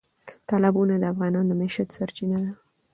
تالابونه 0.47 0.95
د 0.97 1.03
افغانانو 1.13 1.49
د 1.49 1.51
معیشت 1.59 1.89
سرچینه 1.97 2.37
ده. 2.43 2.51